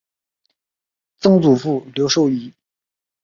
[1.19, 2.51] 曾祖父刘寿一。